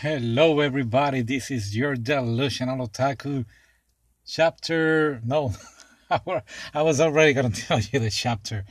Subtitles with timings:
[0.00, 1.22] Hello, everybody.
[1.22, 3.44] This is your delusional otaku.
[4.24, 5.20] Chapter.
[5.24, 5.54] No,
[6.72, 8.64] I was already going to tell you the chapter.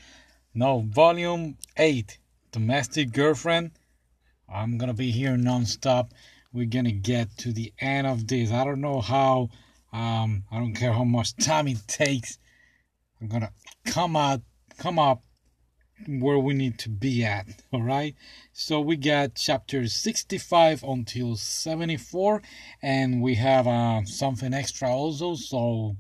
[0.54, 2.18] No, volume 8
[2.54, 3.72] Domestic Girlfriend.
[4.48, 6.14] I'm going to be here non-stop.
[6.54, 8.54] We're going to get to the end of this.
[8.54, 9.50] I don't know how.
[9.92, 12.40] Um, I don't care how much time it takes.
[13.20, 13.52] I'm going to
[13.86, 14.44] come out,
[14.78, 15.24] come up
[16.06, 18.16] where we need to be at all right?
[18.54, 22.42] So we got chapter 65 until 74
[22.82, 25.96] and we have uh, something extra also so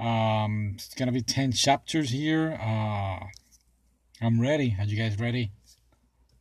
[0.00, 2.58] um it's gonna be 10 chapters here.
[2.60, 3.26] Uh
[4.22, 4.76] i'm ready.
[4.78, 5.50] Are you guys ready?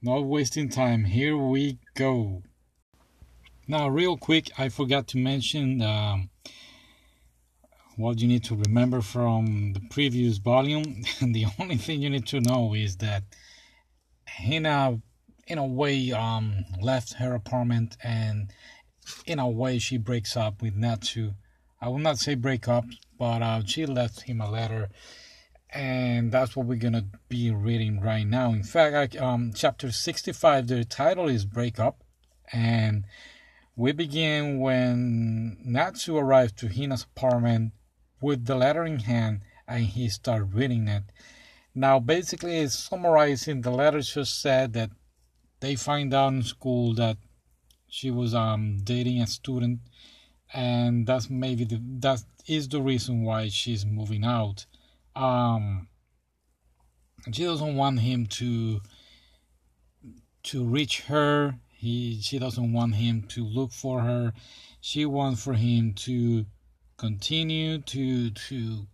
[0.01, 1.05] Not wasting time.
[1.05, 2.43] Here we go.
[3.67, 6.29] Now real quick i forgot to mention um
[7.97, 11.01] what you need to remember from the previous volume.
[11.21, 13.23] the only thing you need to know is that
[14.29, 15.01] Hina,
[15.47, 18.53] in a way, um, left her apartment and
[19.25, 21.33] in a way she breaks up with Natsu.
[21.81, 22.85] I will not say break up,
[23.17, 24.89] but uh, she left him a letter,
[25.71, 28.51] and that's what we're gonna be reading right now.
[28.51, 32.03] In fact, um, chapter 65, the title is Break Up,
[32.51, 33.05] and
[33.75, 37.73] we begin when Natsu arrived to Hina's apartment
[38.21, 41.03] with the letter in hand and he started reading it.
[41.75, 44.89] Now, basically, it's summarizing, the letter just said that
[45.59, 47.17] they find out in school that
[47.87, 49.79] she was um dating a student,
[50.53, 54.65] and that's maybe the that is the reason why she's moving out.
[55.15, 55.87] Um,
[57.31, 58.81] she doesn't want him to
[60.43, 61.59] to reach her.
[61.69, 64.33] He she doesn't want him to look for her.
[64.81, 66.45] She wants for him to
[66.97, 68.87] continue to to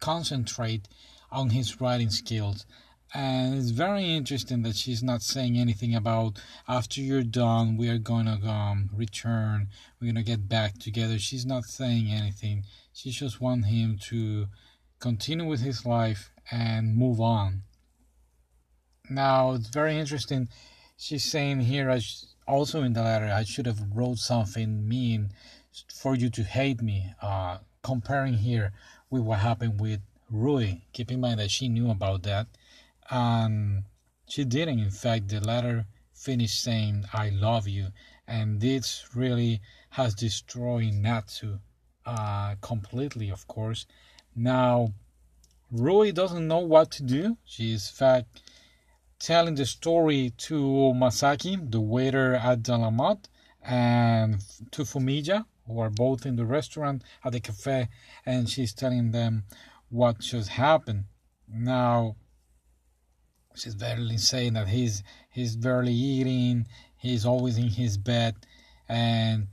[0.00, 0.88] concentrate
[1.30, 2.66] on his writing skills.
[3.14, 7.98] And it's very interesting that she's not saying anything about after you're done we are
[7.98, 9.68] going to um, return.
[10.00, 11.18] We're going to get back together.
[11.18, 12.64] She's not saying anything.
[12.92, 14.46] She just wants him to
[14.98, 17.62] continue with his life and move on.
[19.10, 20.48] Now it's very interesting.
[20.96, 21.90] She's saying here
[22.46, 25.30] also in the letter i should have wrote something mean
[25.94, 27.14] for you to hate me.
[27.20, 28.72] Uh, comparing here
[29.10, 30.00] with what happened with
[30.30, 30.82] Rui.
[30.92, 32.46] Keep in mind that she knew about that,
[33.10, 33.84] and
[34.28, 34.78] she didn't.
[34.78, 37.88] In fact, the letter finished saying "I love you,"
[38.26, 39.60] and this really
[39.90, 41.58] has destroyed Natsu
[42.06, 43.30] uh, completely.
[43.30, 43.84] Of course,
[44.34, 44.94] now
[45.70, 47.36] Rui doesn't know what to do.
[47.44, 48.42] She is, in fact,
[49.18, 53.28] telling the story to Masaki, the waiter at Lamotte,
[53.60, 54.40] and
[54.70, 57.88] to Fumiya, who are both in the restaurant at the cafe,
[58.26, 59.44] and she's telling them
[59.88, 61.04] what just happened.
[61.48, 62.16] Now,
[63.54, 68.34] she's barely saying that he's he's barely eating, he's always in his bed,
[68.88, 69.48] and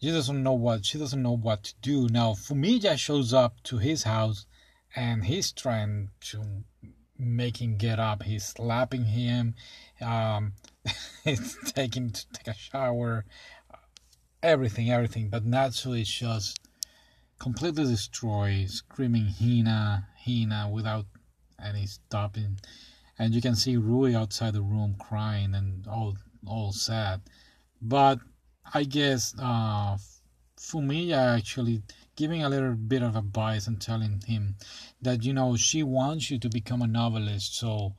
[0.00, 2.08] she doesn't know what she doesn't know what to do.
[2.08, 4.46] Now, Fumiya shows up to his house,
[4.94, 6.64] and he's trying to
[7.18, 8.24] make him get up.
[8.24, 9.54] He's slapping him.
[10.00, 10.54] Um,
[11.24, 13.24] he's taking to take a shower
[14.42, 15.28] everything, everything.
[15.28, 16.58] But Natsu is just
[17.38, 21.06] completely destroyed, screaming Hina, Hina without
[21.62, 22.58] any stopping.
[23.18, 26.16] And you can see Rui outside the room crying and all
[26.46, 27.20] all sad.
[27.80, 28.18] But
[28.74, 29.96] I guess uh,
[30.58, 31.82] Fumiya actually
[32.16, 34.56] giving a little bit of advice and telling him
[35.00, 37.56] that you know she wants you to become a novelist.
[37.56, 37.94] So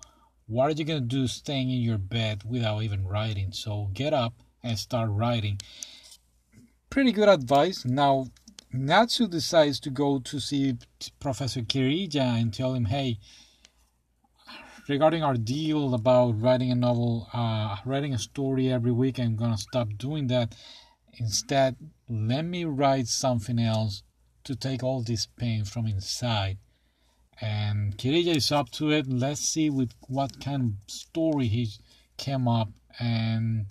[0.48, 3.52] what are you gonna do staying in your bed without even writing?
[3.54, 5.60] So get up and start writing
[6.94, 7.84] pretty good advice.
[7.86, 8.28] Now,
[8.72, 10.78] Natsu decides to go to see
[11.20, 13.18] Professor Kiriya and tell him, hey,
[14.88, 19.58] regarding our deal about writing a novel, uh, writing a story every week, I'm gonna
[19.58, 20.54] stop doing that.
[21.14, 21.78] Instead,
[22.08, 24.04] let me write something else
[24.44, 26.60] to take all this pain from inside.
[27.42, 29.08] And Kiriya is up to it.
[29.08, 31.72] Let's see with what kind of story he
[32.18, 33.66] came up and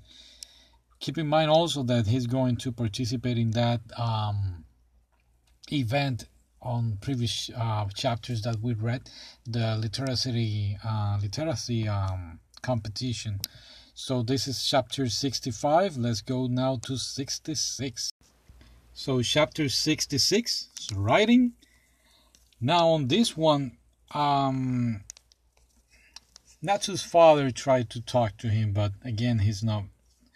[1.03, 4.65] keep in mind also that he's going to participate in that um,
[5.71, 6.27] event
[6.63, 9.11] on previous uh, chapters that we read,
[9.45, 13.41] the literacy uh, literacy um, competition.
[13.95, 15.97] So this is chapter 65.
[15.97, 18.13] Let's go now to 66.
[18.95, 21.55] So chapter 66 is writing.
[22.61, 23.77] Now on this one,
[24.15, 25.03] um,
[26.63, 29.83] Natsu's father tried to talk to him, but again he's not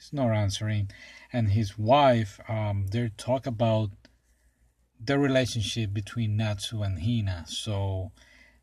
[0.07, 0.91] he's not answering.
[1.33, 3.91] And his wife um, they talk about
[5.03, 7.45] the relationship between natsu and hina.
[7.47, 8.13] So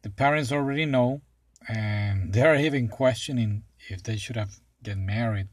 [0.01, 1.21] the parents already know
[1.67, 5.49] and they're even questioning if they should have get married.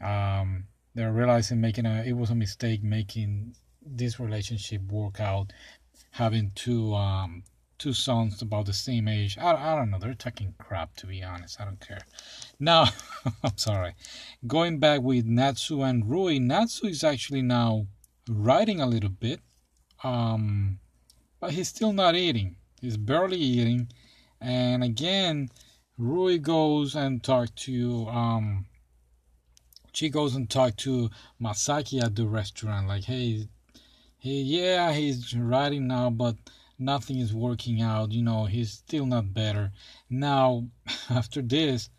[0.00, 3.54] Um, they're realizing making a it was a mistake making
[3.84, 5.52] this relationship work out,
[6.12, 7.44] having two um
[7.78, 9.38] two sons about the same age.
[9.38, 9.98] I, I don't know.
[9.98, 11.60] They're talking crap, to be honest.
[11.60, 12.02] I don't care.
[12.58, 12.86] Now,
[13.42, 13.94] I'm sorry.
[14.46, 17.86] Going back with Natsu and Rui, Natsu is actually now
[18.28, 19.40] writing a little bit,
[20.02, 20.78] um,
[21.40, 22.56] but he's still not eating.
[22.80, 23.88] He's barely eating.
[24.40, 25.48] And again,
[25.96, 28.66] Rui goes and talks to um,
[29.92, 31.10] she goes and talks to
[31.42, 33.48] Masaki at the restaurant, like, hey,
[34.18, 36.36] hey, yeah, he's writing now, but
[36.78, 38.12] nothing is working out.
[38.12, 39.72] You know, he's still not better.
[40.08, 40.68] Now,
[41.10, 41.90] after this,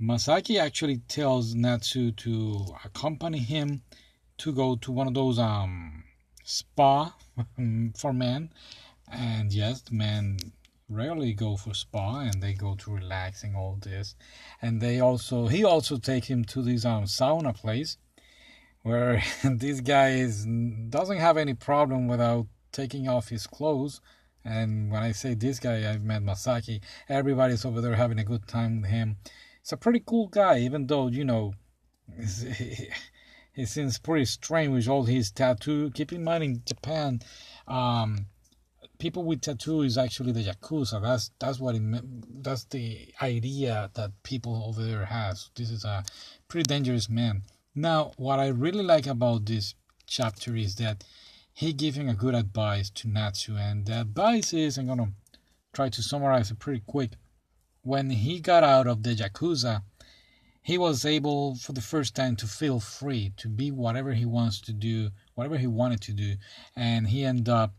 [0.00, 3.82] Masaki actually tells Natsu to accompany him
[4.38, 6.04] to go to one of those um
[6.42, 7.14] spa
[7.96, 8.50] for men.
[9.10, 10.38] And yes, men
[10.88, 14.14] rarely go for spa and they go to relaxing all this.
[14.60, 17.96] And they also he also take him to this um sauna place
[18.82, 20.46] where this guy is
[20.88, 24.00] doesn't have any problem without taking off his clothes.
[24.44, 26.82] And when I say this guy, I've met Masaki.
[27.08, 29.16] Everybody's over there having a good time with him.
[29.62, 31.54] It's a pretty cool guy, even though, you know,
[32.58, 32.88] he,
[33.54, 35.90] he seems pretty strange with all his tattoo.
[35.92, 37.20] Keep in mind, in Japan,
[37.66, 38.26] um,
[38.98, 41.00] people with tattoo is actually the yakuza.
[41.00, 41.82] That's that's what it
[42.42, 45.50] that's the idea that people over there has.
[45.54, 46.04] This is a
[46.48, 47.42] pretty dangerous man.
[47.74, 49.74] Now, what I really like about this
[50.06, 51.04] chapter is that
[51.56, 55.12] he giving a good advice to Natsu, and the advice is I'm gonna
[55.72, 57.12] try to summarize it pretty quick.
[57.82, 59.84] When he got out of the Yakuza,
[60.60, 64.60] he was able for the first time to feel free to be whatever he wants
[64.62, 66.34] to do, whatever he wanted to do,
[66.74, 67.72] and he ended up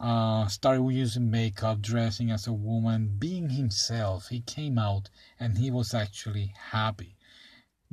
[0.00, 4.28] uh, started using makeup, dressing as a woman, being himself.
[4.28, 7.14] He came out and he was actually happy.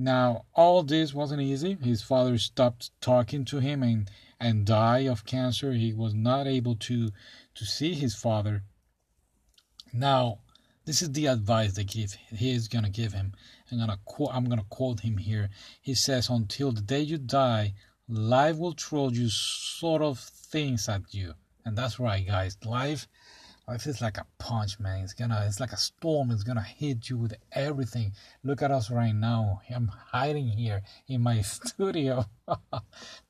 [0.02, 1.74] Now, all this wasn't easy.
[1.74, 4.10] His father stopped talking to him and
[4.40, 5.74] and die of cancer.
[5.74, 7.12] He was not able to
[7.56, 8.64] to see his father.
[9.92, 10.40] Now,
[10.86, 13.34] this is the advice that give he is gonna give him.
[13.70, 15.50] I'm gonna quote I'm gonna quote him here.
[15.82, 17.74] He says, "Until the day you die,
[18.08, 21.36] life will throw you sort of things at you."
[21.66, 22.58] And that's right, guys.
[22.64, 23.10] Life
[23.70, 25.04] Life is like a punch, man.
[25.04, 26.32] It's gonna, it's like a storm.
[26.32, 28.14] It's gonna hit you with everything.
[28.44, 29.62] Look at us right now.
[29.70, 32.26] I'm hiding here in my studio,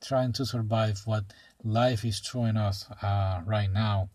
[0.02, 1.26] trying to survive what
[1.62, 4.12] life is throwing us uh, right now.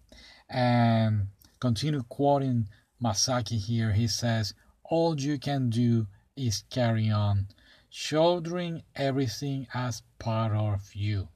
[0.49, 1.27] And
[1.61, 2.69] continue quoting
[3.03, 3.93] Masaki here.
[3.93, 6.07] He says, "All you can do
[6.37, 7.49] is carry on,
[7.91, 11.29] shouldering everything as part of you."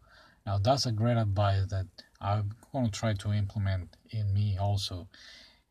[0.47, 1.89] Now that's a great advice that
[2.23, 5.09] I'm going to try to implement in me also.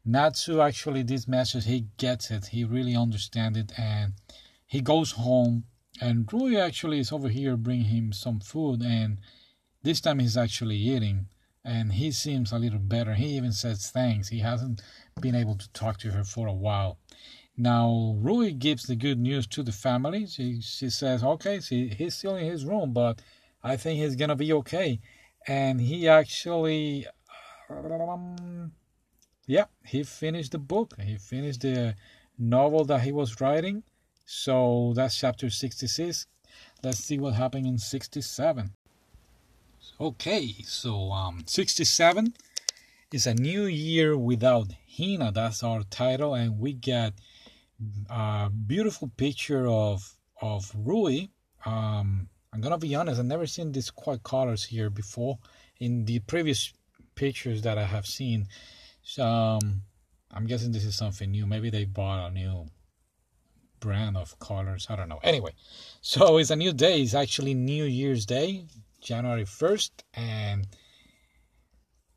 [0.05, 2.47] Natsu actually this message he gets it.
[2.47, 4.13] He really understands it and
[4.65, 5.65] he goes home
[6.01, 9.19] and Rui actually is over here bringing him some food and
[9.83, 11.27] this time he's actually eating
[11.63, 13.13] and he seems a little better.
[13.13, 14.29] He even says thanks.
[14.29, 14.81] He hasn't
[15.21, 16.97] been able to talk to her for a while.
[17.57, 20.25] Now Rui gives the good news to the family.
[20.27, 23.21] She she says, okay, see, he's still in his room, but
[23.63, 24.99] I think he's gonna be okay
[25.47, 27.07] and he actually
[27.69, 28.71] um,
[29.45, 30.93] yeah he finished the book.
[31.01, 31.95] He finished the
[32.37, 33.83] novel that he was writing.
[34.25, 36.27] So that's chapter 66
[36.83, 38.71] let's see what happened in 67
[39.99, 42.33] okay so um 67
[43.11, 45.31] is a new year without hina.
[45.31, 47.13] That's our title and we get
[48.09, 51.27] a beautiful picture of of rui
[51.65, 55.37] um I'm gonna be honest, I've never seen these quite colors here before
[55.79, 56.73] in the previous
[57.15, 58.47] pictures that I have seen.
[59.03, 59.81] So um,
[60.31, 61.45] I'm guessing this is something new.
[61.45, 62.67] Maybe they bought a new
[63.79, 64.87] brand of colors.
[64.89, 65.19] I don't know.
[65.23, 65.53] Anyway,
[66.01, 67.01] so it's a new day.
[67.01, 68.65] It's actually New Year's Day,
[69.01, 70.67] January 1st, and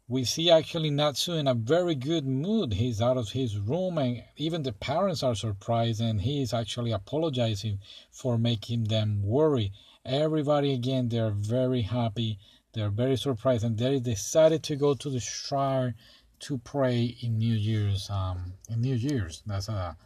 [0.09, 2.73] we see actually Natsu in a very good mood.
[2.73, 6.93] He's out of his room, and even the parents are surprised, and he is actually
[6.93, 7.79] apologizing
[8.11, 9.73] for making them worry
[10.05, 12.39] everybody again they're very happy.
[12.73, 15.95] They're very surprised and they decided to go to the shrine
[16.41, 19.43] to pray in new year's um in new year's.
[19.47, 19.97] That's a,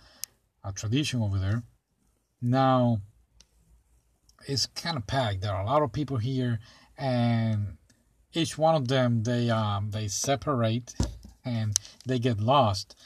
[0.64, 1.62] a tradition over there.
[2.40, 3.00] Now
[4.46, 5.42] it's kind of packed.
[5.42, 6.60] There are a lot of people here
[6.98, 7.76] and
[8.32, 10.94] each one of them they um they separate
[11.44, 12.96] and they get lost.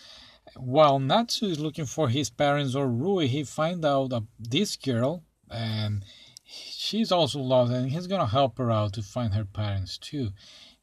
[0.56, 5.22] While natsu is looking for his parents or rui he find out that this girl
[5.50, 6.04] and
[6.48, 10.30] she's also lost and he's gonna help her out to find her parents too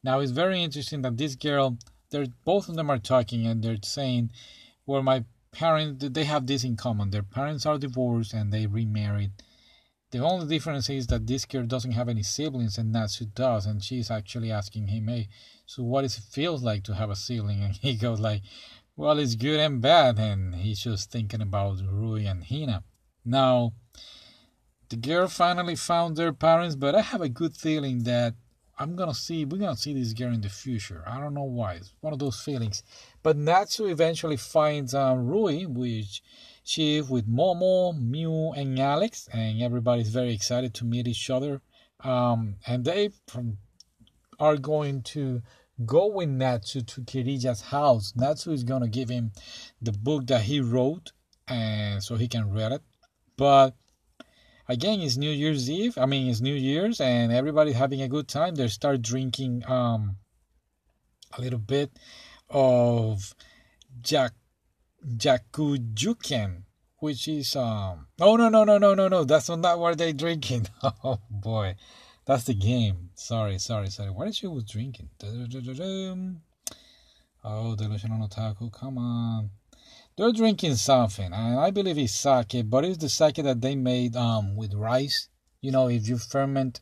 [0.04, 1.78] now it's very interesting that this girl
[2.12, 4.30] they're both of them are talking and they're saying
[4.86, 9.32] well my parents they have this in common their parents are divorced and they remarried
[10.12, 13.84] The only difference is that this girl doesn't have any siblings and Natsu does, and
[13.84, 15.28] she's actually asking him, hey,
[15.66, 17.64] so what does it feel like to have a sibling?
[17.66, 18.42] And he goes like,
[18.96, 22.84] well, it's good and bad, and he's just thinking about Rui and Hina.
[23.26, 23.74] Now,
[24.96, 28.34] the girl finally found their parents, but I have a good feeling that
[28.80, 31.04] I'm gonna see we're gonna see this girl in the future.
[31.06, 31.74] I don't know why.
[31.76, 32.82] It's one of those feelings.
[33.22, 36.22] But Natsu eventually finds um, Rui, which
[36.64, 41.62] she with Momo, Miu, and Alex, and everybody's very excited to meet each other.
[42.02, 43.58] Um, and they from,
[44.40, 45.42] are going to
[45.86, 48.14] go with Natsu to Kiriya's house.
[48.16, 49.34] Natsu is gonna give him
[49.82, 51.12] the book that he wrote,
[51.50, 52.82] and so he can read it.
[53.36, 53.76] But
[54.68, 55.98] again it's new year's eve.
[55.98, 58.56] I mean it's new year's and everybody's having a good time.
[58.56, 60.18] They start drinking um
[61.38, 61.92] a little bit
[62.50, 63.34] of
[64.02, 64.34] jack
[65.06, 66.64] yakyuken
[66.98, 69.24] which is um oh no no no no no no.
[69.24, 70.68] That's not what they're drinking.
[71.04, 71.76] Oh boy.
[72.26, 73.10] That's the game.
[73.16, 74.10] Sorry sorry sorry.
[74.10, 75.10] What is she was drinking?
[77.44, 78.72] Oh delusional otaku.
[78.72, 79.52] Come on
[80.18, 84.16] they're drinking something, and I believe it's sake, but it's the sake that they made
[84.16, 85.28] um with rice.
[85.62, 86.80] You know, if you ferment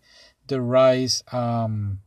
[0.47, 1.99] the rice, um,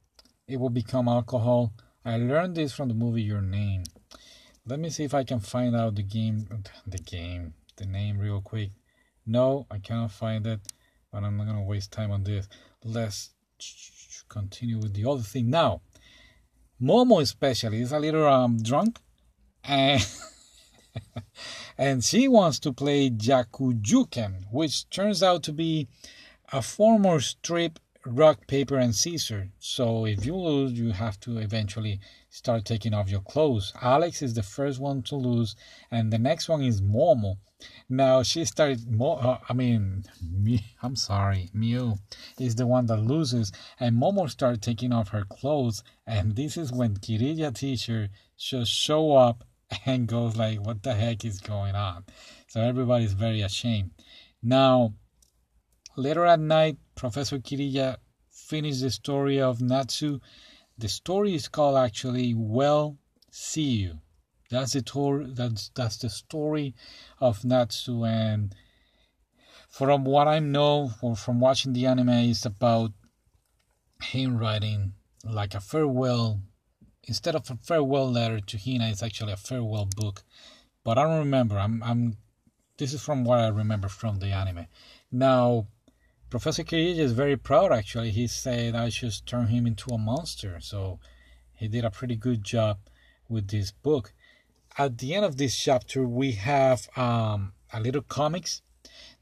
[0.46, 1.72] it will become alcohol.
[2.04, 3.84] I learned this from the movie Your Name.
[4.66, 6.46] Let me see if I can find out the game,
[6.86, 8.70] the game, the name real quick.
[9.24, 10.60] No, I cannot find it,
[11.10, 12.48] but I'm not gonna waste time on this.
[12.84, 13.30] Let's
[14.28, 15.80] continue with the other thing now.
[16.80, 19.00] Momo especially is a little um drunk,
[19.64, 20.06] and.
[21.78, 25.88] and she wants to play Yakyuken, which turns out to be
[26.52, 29.48] a former strip rock, paper, and scissors.
[29.58, 32.00] So if you lose, you have to eventually
[32.30, 33.72] start taking off your clothes.
[33.82, 35.56] Alex is the first one to lose,
[35.90, 37.36] and the next one is Momo.
[37.88, 38.90] Now she started.
[38.90, 40.64] Mo- uh, I mean, me.
[40.82, 41.98] I'm sorry, Miu
[42.38, 46.72] is the one that loses, and Momo started taking off her clothes, and this is
[46.72, 49.44] when Kiriya teacher just show up
[49.86, 52.04] and goes like, "What the heck is going on?"
[52.48, 53.90] So everybody's very ashamed.
[54.42, 54.94] Now,
[55.96, 57.96] later at night, Professor Kiriya
[58.30, 60.20] finished the story of Natsu.
[60.78, 62.98] The story is called actually "Well,
[63.30, 64.00] see you."
[64.50, 65.26] That's the tour.
[65.26, 66.74] That's that's the story
[67.20, 68.54] of Natsu, and
[69.68, 72.92] from what I know, or from watching the anime, it's about
[74.02, 74.94] him writing
[75.24, 76.40] like a farewell
[77.06, 80.24] instead of a farewell letter to Hina, it's actually a farewell book.
[80.84, 81.58] But I don't remember.
[81.58, 82.16] I'm I'm
[82.78, 84.66] this is from what I remember from the anime.
[85.10, 85.66] Now
[86.28, 88.10] Professor Kiriya is very proud actually.
[88.10, 90.58] He said I should turn him into a monster.
[90.60, 91.00] So
[91.54, 92.78] he did a pretty good job
[93.28, 94.12] with this book.
[94.78, 98.62] At the end of this chapter we have um, a little comics.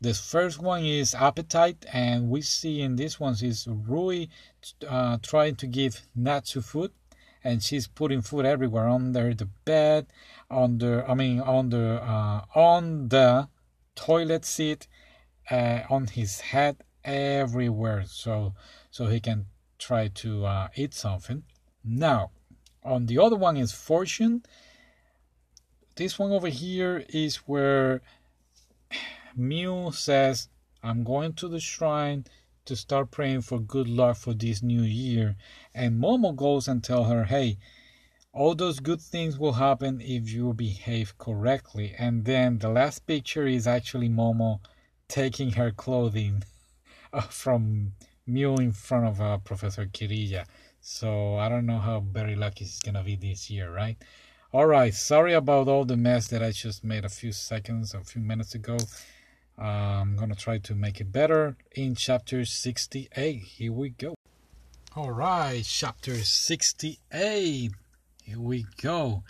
[0.00, 4.28] The first one is appetite, and we see in this one is Rui
[4.86, 6.92] uh, trying to give Natsu food
[7.44, 10.06] and she's putting food everywhere under the bed,
[10.50, 13.48] under I mean on the uh, on the
[13.94, 14.88] toilet seat,
[15.50, 18.04] uh, on his head, everywhere.
[18.06, 18.54] So
[18.90, 19.46] so he can
[19.78, 21.44] try to uh, eat something.
[21.84, 22.30] Now,
[22.82, 24.42] on the other one is fortune.
[25.96, 28.00] This one over here is where
[29.38, 30.48] Miu says,
[30.82, 32.24] "I'm going to the shrine."
[32.64, 35.37] To start praying for good luck for this new year.
[35.75, 37.59] And Momo goes and tell her, hey,
[38.33, 41.94] all those good things will happen if you behave correctly.
[41.99, 44.61] And then the last picture is actually Momo
[45.09, 46.42] taking her clothing
[47.30, 47.92] from
[48.28, 50.47] Miu in front of uh, Professor Kiriya.
[50.80, 53.97] So I don't know how very lucky she's gonna be this year, right?
[54.52, 58.00] All right, sorry about all the mess that I just made a few seconds, a
[58.04, 58.78] few minutes ago.
[59.56, 63.42] I'm going to try to make it better in chapter 68.
[63.42, 64.14] Here we go.
[64.96, 67.70] All right, chapter 68.
[68.23, 69.23] Here we go.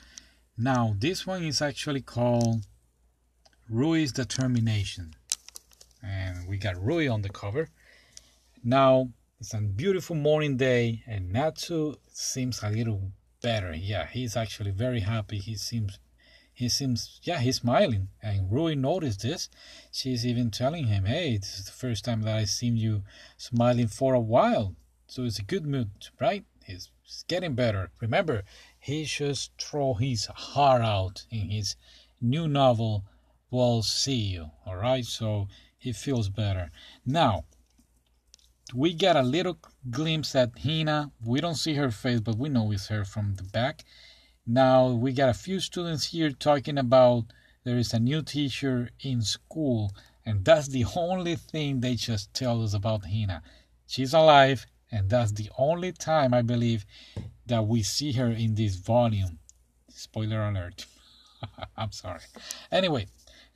[0.57, 2.67] Now, this one is actually called
[3.69, 5.15] Rui's Determination.
[6.03, 7.69] And we got Rui on the cover.
[8.63, 13.11] Now, it's a beautiful morning day, and Natsu seems a little
[13.43, 13.75] better.
[13.75, 15.39] Yeah, he's actually very happy.
[15.39, 15.99] He seems
[16.55, 18.09] he seems, yeah, he's smiling.
[18.23, 19.49] And Rui noticed this.
[19.91, 23.03] She's even telling him, hey, this is the first time that I've seen you
[23.37, 24.77] smiling for a while.
[25.09, 26.45] So it's a good mood, right?
[26.65, 26.91] He's
[27.29, 27.91] getting better.
[28.01, 28.45] Remember,
[28.79, 31.77] he just throw his heart out in his
[32.21, 33.05] new novel,
[33.51, 34.51] We'll See You.
[34.67, 36.71] All right, so he feels better.
[37.05, 37.45] Now,
[38.75, 39.59] we get a little
[39.91, 41.13] glimpse at Hina.
[41.25, 43.85] We don't see her face, but we know it's her from the back.
[44.47, 47.25] Now we got a few students here talking about
[47.65, 49.93] there is a new teacher in school
[50.27, 53.43] And that's the only thing they just tell us about Hina.
[53.87, 56.87] She's alive, and that's the only time I believe
[57.47, 59.39] that we see her in this volume.
[59.89, 60.87] Spoiler alert.
[61.77, 62.21] I'm sorry.
[62.73, 63.07] Anyway,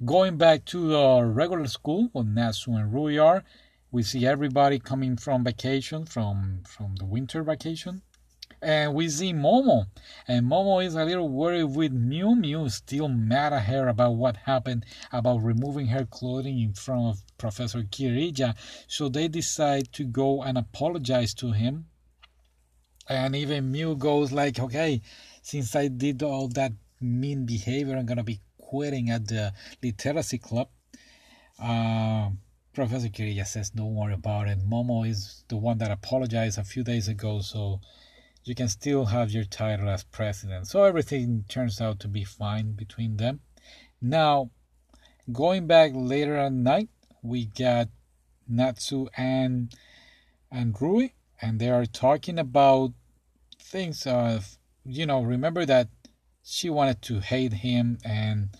[0.04, 3.45] going back to the regular school where Natsu and Rui are,
[3.90, 8.02] we see everybody coming from vacation, from from the winter vacation,
[8.60, 9.86] and we see Momo.
[10.26, 14.36] And Momo is a little worried with Miu Miu still mad at her about what
[14.36, 18.56] happened about removing her clothing in front of Professor Kiriya.
[18.86, 21.86] So they decide to go and apologize to him.
[23.08, 25.00] And even Miu goes like, okay,
[25.42, 30.68] since I did all that mean behavior, I'm gonna be quitting at the literacy club.
[31.58, 32.30] Uh,
[32.74, 34.58] Professor Kiriya says, don't worry about it.
[34.60, 37.80] Momo is the one that apologized a few days ago, so
[38.45, 40.66] you can still have your title as president.
[40.66, 43.40] So everything turns out to be fine between them.
[44.00, 44.50] Now,
[45.30, 46.88] going back later at night,
[47.23, 47.88] we got
[48.49, 49.73] Natsu and
[50.50, 51.11] and Rui,
[51.42, 52.92] and they are talking about
[53.61, 55.21] things of you know.
[55.21, 55.88] Remember that
[56.42, 58.50] she wanted to hate him, and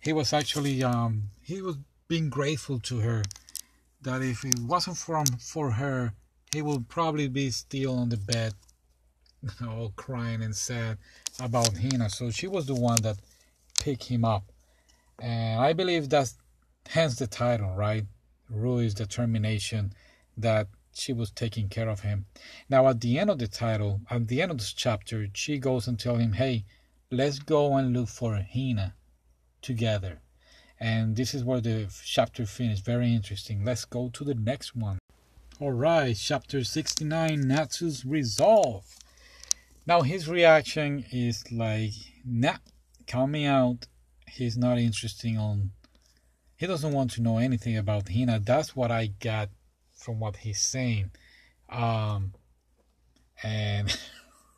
[0.00, 1.76] he was actually um he was
[2.08, 3.22] being grateful to her.
[4.00, 6.14] That if it wasn't from for her,
[6.54, 8.54] he would probably be still on the bed
[9.66, 10.98] all crying and sad
[11.40, 12.10] about Hina.
[12.10, 13.18] So she was the one that
[13.78, 14.44] picked him up.
[15.20, 16.36] And I believe that's
[16.88, 18.04] hence the title, right?
[18.50, 19.92] Rui's determination
[20.36, 22.26] that she was taking care of him.
[22.68, 25.86] Now, at the end of the title, at the end of this chapter, she goes
[25.86, 26.64] and tells him, "Hey,
[27.10, 28.94] let's go and look for Hina
[29.60, 30.20] together."
[30.78, 32.84] And this is where the chapter finished.
[32.84, 33.64] Very interesting.
[33.64, 34.98] Let's go to the next one.
[35.58, 38.84] All right, chapter 69 Natsu's Resolve.
[39.86, 41.92] Now his reaction is like,
[42.24, 42.56] nah,
[43.28, 43.86] me out.
[44.28, 45.70] He's not interesting on.
[46.56, 48.40] He doesn't want to know anything about Hina.
[48.40, 49.50] That's what I got
[49.94, 51.12] from what he's saying.
[51.68, 52.32] Um,
[53.44, 53.96] and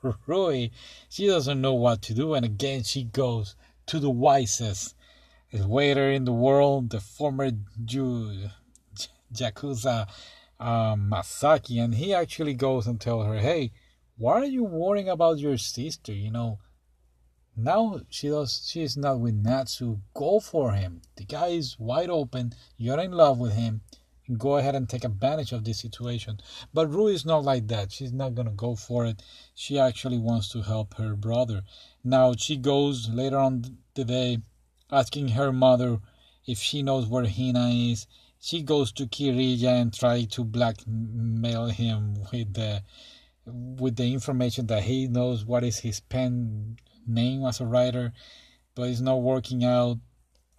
[0.27, 0.71] Rui,
[1.11, 2.33] she doesn't know what to do.
[2.33, 3.55] And again, she goes
[3.87, 4.95] to the wisest
[5.53, 7.51] waiter in the world, the former
[7.85, 8.49] Jew,
[9.35, 10.09] Yakuza
[10.59, 11.83] um, Masaki.
[11.83, 13.73] And he actually goes and tells her, hey,
[14.19, 16.13] why are you worrying about your sister?
[16.13, 16.59] You know,
[17.57, 18.69] now she does.
[18.69, 20.01] She is not with Natsu.
[20.13, 21.03] Go for him.
[21.17, 22.53] The guy is wide open.
[22.77, 23.83] You're in love with him.
[24.37, 26.41] Go ahead and take advantage of this situation.
[26.75, 27.93] But Rui is not like that.
[27.93, 29.23] She's not gonna go for it.
[29.55, 31.63] She actually wants to help her brother.
[32.05, 34.39] Now she goes later on the day,
[34.91, 36.01] asking her mother
[36.47, 38.07] if she knows where Hina is.
[38.41, 42.83] She goes to Kiriya and try to blackmail him with the
[43.53, 48.13] with the information that he knows what is his pen name as a writer,
[48.75, 49.99] but it's not working out.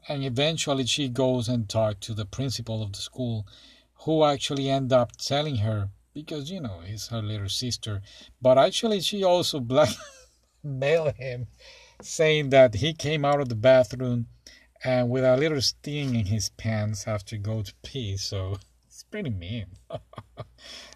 [0.08, 3.46] And eventually she goes and talks to the principal of the school,
[4.06, 8.02] who actually end up telling her because you know he's her little sister,
[8.42, 9.60] but actually she also
[10.64, 11.48] blackmailed him,
[12.02, 14.28] saying that he came out of the bathroom
[14.84, 18.18] and with a little sting in his pants after go to pee.
[18.18, 19.68] So it's pretty mean.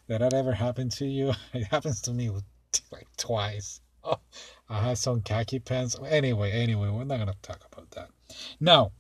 [0.06, 1.34] Did that ever happen to you?
[1.54, 2.30] It happens to me
[2.92, 3.80] like twice.
[4.04, 4.20] Oh,
[4.70, 5.96] I had some khaki pants.
[6.06, 8.10] Anyway, anyway, we're not gonna talk about that.
[8.60, 8.92] Now,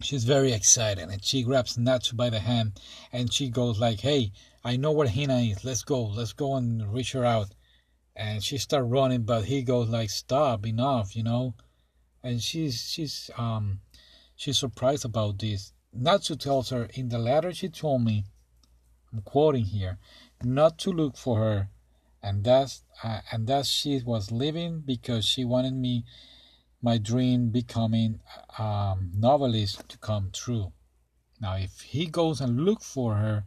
[0.00, 2.80] she's very excited and she grabs Natsu by the hand
[3.12, 4.32] and she goes like, "Hey,
[4.64, 5.64] I know where Hina is.
[5.64, 6.04] Let's go.
[6.04, 7.54] Let's go and reach her out."
[8.14, 10.66] And she start running, but he goes like, "Stop!
[10.66, 11.54] Enough!" You know.
[12.22, 13.80] And she's she's um
[14.34, 15.74] she's surprised about this.
[15.92, 18.24] Natsu tells her in the letter she told me
[19.16, 19.98] I'm quoting here,
[20.44, 21.70] not to look for her,
[22.22, 26.04] and that uh, and that she was leaving because she wanted me,
[26.82, 28.20] my dream becoming
[28.58, 30.72] um, novelist to come true.
[31.40, 33.44] Now, if he goes and look for her,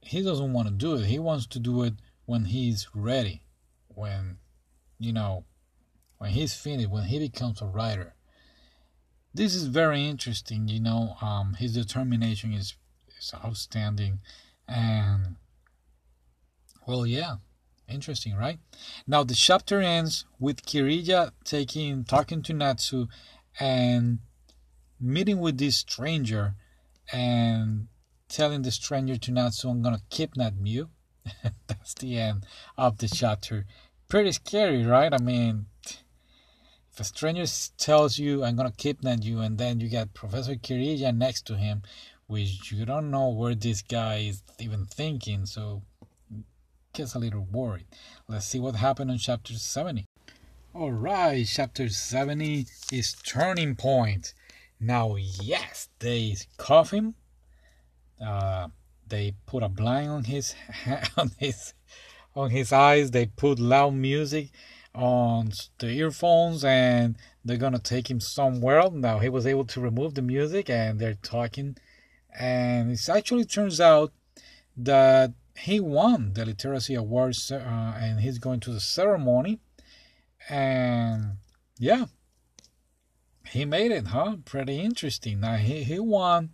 [0.00, 1.04] he doesn't want to do it.
[1.04, 3.42] He wants to do it when he's ready,
[3.88, 4.38] when
[4.98, 5.44] you know,
[6.16, 8.14] when he's finished, when he becomes a writer.
[9.34, 10.66] This is very interesting.
[10.66, 12.74] You know, um, his determination is
[13.18, 14.20] is outstanding
[14.68, 15.36] and
[16.86, 17.36] well, yeah,
[17.88, 18.58] interesting, right?
[19.06, 23.08] Now the chapter ends with Kiriya taking talking to Natsu
[23.58, 24.20] and
[25.00, 26.54] meeting with this stranger
[27.12, 27.88] and
[28.28, 30.90] telling the stranger to Natsu, I'm gonna kidnap you.
[31.66, 33.66] That's the end of the chapter.
[34.08, 35.12] Pretty scary, right?
[35.12, 35.66] I mean,
[36.92, 41.14] if a stranger tells you, I'm gonna kidnap you, and then you get Professor Kiriya
[41.14, 41.82] next to him,
[42.26, 45.82] which you don't know where this guy is even thinking, so
[46.92, 47.86] gets a little worried.
[48.28, 50.06] Let's see what happened in chapter 70.
[50.74, 54.34] Alright, chapter 70 is Turning Point.
[54.80, 57.14] Now, yes, they cuff him.
[58.24, 58.68] Uh,
[59.08, 60.54] they put a blind on his
[61.16, 61.74] on his
[62.34, 63.10] on his eyes.
[63.10, 64.50] They put loud music
[64.94, 68.90] on the earphones, and they're gonna take him somewhere.
[68.90, 71.76] Now he was able to remove the music, and they're talking,
[72.38, 74.12] and it actually turns out
[74.76, 79.60] that he won the literacy awards, uh, and he's going to the ceremony,
[80.48, 81.38] and
[81.78, 82.06] yeah,
[83.48, 84.36] he made it, huh?
[84.44, 85.40] Pretty interesting.
[85.40, 86.50] Now he he won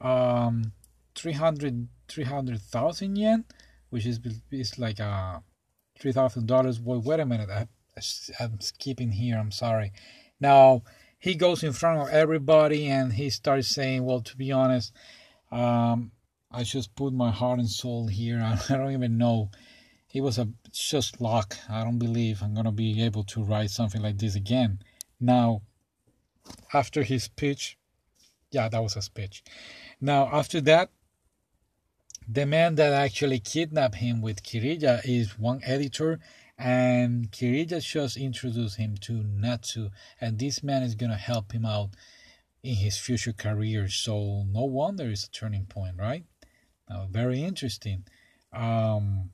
[0.00, 0.72] um
[1.14, 3.44] 300 300,000 yen,
[3.90, 5.40] which is is like uh
[5.98, 6.80] three thousand dollars.
[6.80, 7.66] Wait, wait a minute, I,
[8.40, 9.38] I'm skipping here.
[9.38, 9.92] I'm sorry.
[10.40, 10.82] Now
[11.18, 14.92] he goes in front of everybody and he starts saying, "Well, to be honest,
[15.50, 16.12] um,
[16.50, 18.40] I just put my heart and soul here.
[18.68, 19.50] I don't even know."
[20.12, 21.58] It was a just luck.
[21.68, 24.80] I don't believe I'm gonna be able to write something like this again.
[25.20, 25.62] Now,
[26.72, 27.76] after his speech,
[28.50, 29.42] yeah, that was a speech.
[30.00, 30.90] Now, after that,
[32.26, 36.20] the man that actually kidnapped him with Kiriya is one editor,
[36.58, 39.90] and Kiriya just introduced him to Natsu,
[40.20, 41.90] and this man is gonna help him out
[42.62, 43.88] in his future career.
[43.88, 46.24] So no wonder it's a turning point, right?
[46.90, 48.04] Now, very interesting.
[48.52, 49.30] Um,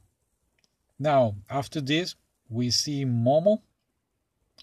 [0.99, 2.15] now after this,
[2.49, 3.63] we see Momo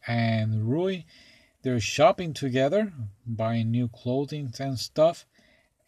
[0.08, 1.04] and Rui.
[1.64, 2.94] They're shopping together,
[3.26, 5.26] buying new clothing and stuff.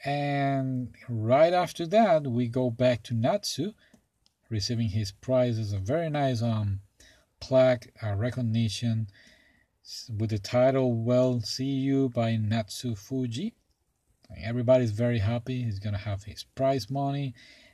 [0.05, 3.73] And right after that, we go back to Natsu,
[4.53, 6.79] receiving his prize as a very nice um
[7.41, 9.07] plaque, a recognition
[10.17, 13.53] with the title "Well See You" by Natsu Fuji.
[14.37, 15.63] Everybody's very happy.
[15.63, 17.33] He's gonna have his prize money,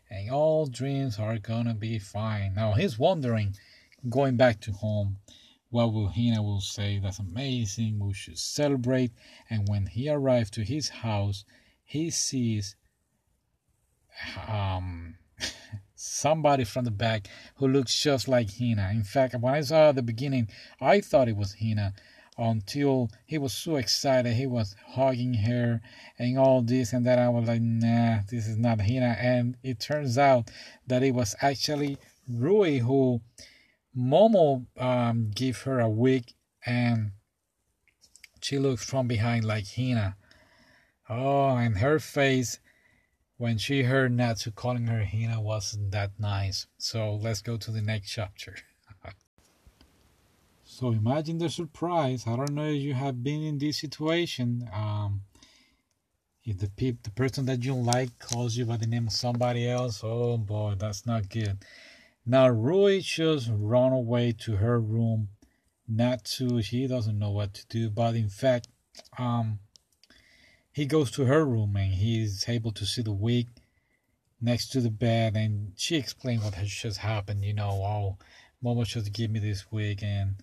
[0.09, 2.55] and all dreams are gonna be fine.
[2.55, 3.55] Now he's wondering,
[4.09, 5.17] going back to home,
[5.69, 6.97] what will Hina will say?
[6.97, 7.99] That's amazing.
[7.99, 9.11] We should celebrate.
[9.51, 11.45] And when he arrived to his house
[11.89, 12.75] he sees
[14.47, 15.15] um,
[15.99, 18.89] somebody from the back who looks just like Hina.
[18.91, 20.47] In fact, when I saw the beginning,
[20.79, 21.93] I thought it was Hina
[22.37, 24.33] until he was so excited.
[24.33, 25.81] He was hugging her
[26.17, 27.19] and all this and that.
[27.19, 29.17] I was like, nah, this is not Hina.
[29.19, 30.49] And it turns out
[30.87, 31.97] that it was actually
[32.29, 33.21] Rui who
[33.97, 36.31] Momo um, gave her a wig
[36.65, 37.11] and
[38.41, 40.15] she looked from behind like Hina.
[41.09, 42.59] Oh, and her face
[43.39, 46.67] when she heard Natsu calling her Hina wasn't that nice.
[46.77, 48.57] So let's go to the next chapter.
[50.65, 52.25] so imagine the surprise.
[52.27, 54.69] I don't know if you have been in this situation.
[54.73, 55.21] Um,
[56.43, 59.69] if the peop- the person that you like calls you by the name of somebody
[59.69, 61.59] else, oh boy, that's not good.
[62.25, 65.29] Now Rui just run away to her room.
[65.87, 68.67] Natsu, she doesn't know what to do, but in fact,
[69.17, 69.59] um,
[70.71, 73.47] he goes to her room and he's able to see the wig
[74.41, 78.17] next to the bed and she explained what has just happened you know oh
[78.63, 80.35] momo just gave me this wig and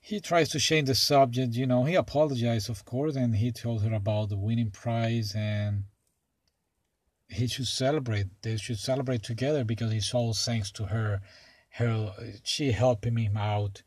[0.00, 3.82] he tries to change the subject you know he apologized of course and he told
[3.82, 5.84] her about the winning prize and
[7.28, 11.20] he should celebrate they should celebrate together because it's all thanks to her.
[11.70, 12.12] Her
[12.44, 13.82] she helping him out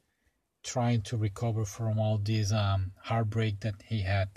[0.61, 4.29] trying to recover from all this um heartbreak that he had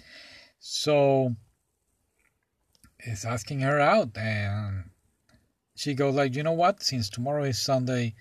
[0.64, 1.34] so
[3.02, 4.84] he's asking her out and
[5.74, 6.84] she goes like, you know what?
[6.84, 8.14] Since tomorrow is Sunday,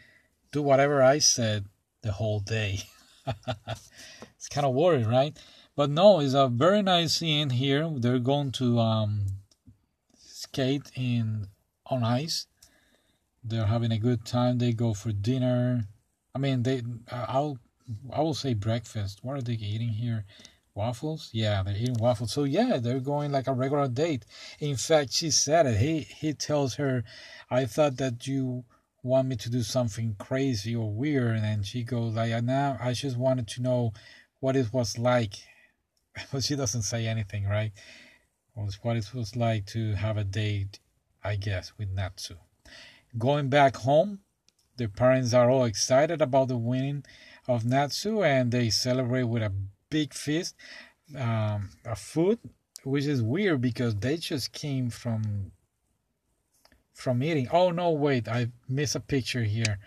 [0.51, 1.67] do whatever I said
[2.01, 2.79] the whole day.
[4.35, 5.37] it's kind of worried, right?
[5.75, 7.87] But no, it's a very nice scene here.
[7.95, 9.27] They're going to um,
[10.17, 11.47] skate in
[11.85, 12.47] on ice.
[13.43, 14.57] They're having a good time.
[14.57, 15.87] They go for dinner.
[16.33, 16.81] I mean, they.
[17.11, 17.59] I'll.
[18.11, 19.19] I will say breakfast.
[19.21, 20.25] What are they eating here?
[20.73, 21.29] Waffles?
[21.33, 22.31] Yeah, they're eating waffles.
[22.31, 24.25] So yeah, they're going like a regular date.
[24.59, 25.77] In fact, she said it.
[25.77, 27.03] He he tells her,
[27.49, 28.63] "I thought that you
[29.03, 33.17] want me to do something crazy or weird," and she goes like, "Now I just
[33.17, 33.93] wanted to know
[34.39, 35.35] what it was like."
[36.31, 37.73] But she doesn't say anything, right?
[38.53, 40.79] What it was like to have a date,
[41.23, 42.35] I guess, with Natsu.
[43.17, 44.19] Going back home,
[44.77, 47.03] the parents are all excited about the winning
[47.47, 49.53] of Natsu, and they celebrate with a
[49.91, 50.55] big feast
[51.15, 52.39] um, of food,
[52.83, 55.51] which is weird because they just came from
[56.93, 57.47] from eating.
[57.51, 59.77] Oh no, wait, I missed a picture here.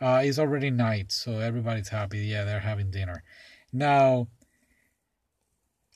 [0.00, 2.18] Uh, it's already night, so everybody's happy.
[2.18, 3.22] Yeah, they're having dinner.
[3.72, 4.28] Now,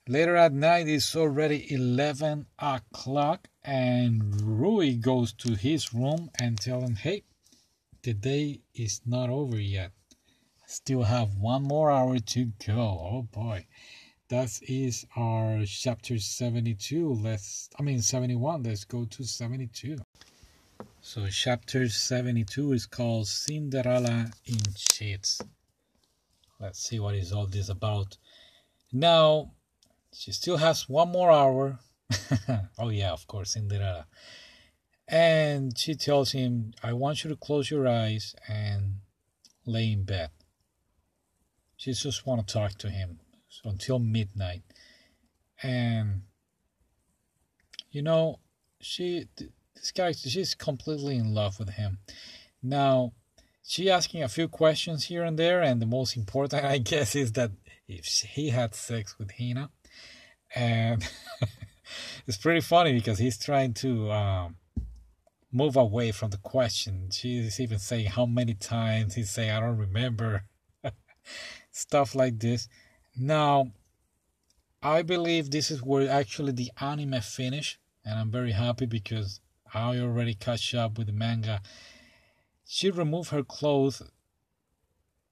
[0.09, 6.81] later at night, it's already 11 o'clock, and Rui goes to his room and tell
[6.81, 7.25] him, hey,
[8.03, 9.93] the day is not over yet.
[10.71, 13.01] Still have one more hour to go.
[13.11, 13.67] Oh boy.
[14.29, 19.97] that is our chapter 72 let's i mean 71 let's go to 72
[21.01, 25.41] so chapter 72 is called cinderella in sheets.
[26.61, 28.19] Let's see what is all this about.
[28.93, 29.53] Now
[30.13, 31.79] she still has one more hour.
[32.79, 34.07] Oh yeah of course cinderella.
[35.09, 38.97] And she tells him i want you to close your eyes and
[39.65, 40.29] lay in bed
[41.79, 44.63] she just want to talk to him so until midnight.
[45.63, 46.23] And
[47.91, 48.41] you know
[48.81, 49.29] she
[49.75, 51.99] this guy she's completely in love with him.
[52.63, 53.13] Now
[53.65, 57.33] she asking a few questions here and there and the most important i guess is
[57.33, 57.53] that
[57.87, 59.71] if he had sex with hina.
[60.55, 61.09] And
[62.27, 64.57] it's pretty funny because he's trying to um,
[65.53, 67.11] move away from the question.
[67.13, 70.48] She's even saying how many times he's saying i don't remember
[71.71, 72.69] stuff like this
[73.19, 73.73] now,
[74.81, 79.41] I believe this is where actually the anime finished, and I'm very happy because
[79.75, 81.61] I already catch up with the manga.
[82.65, 84.03] She removed her clothes.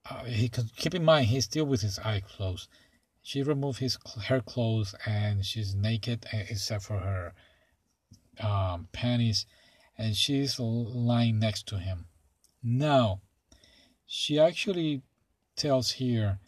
[0.08, 2.68] Uh, he keep in mind he's still with his eyes closed.
[3.22, 7.34] She removed his her clothes and she's naked uh, except for her
[8.40, 9.46] um, panties,
[9.96, 12.06] and she's lying next to him.
[12.62, 13.20] Now,
[14.06, 15.02] she actually
[15.56, 16.38] tells here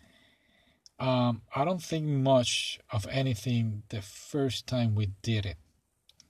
[1.01, 5.57] um, I don't think much of anything the first time we did it.